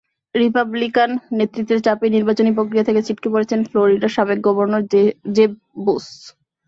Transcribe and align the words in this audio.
Republican 0.35 1.09
নেতৃত্বের 1.37 1.79
চাপেই 1.85 2.13
নির্বাচনী 2.15 2.51
প্রক্রিয়া 2.53 2.87
থেকে 2.87 3.01
ছিটকে 3.07 3.27
পড়েছেন 3.33 3.59
ফ্লোরিডার 3.69 4.15
সাবেক 4.15 4.39
গভর্নর 4.47 4.83
জেব 5.35 5.51
বুশ। 5.85 6.05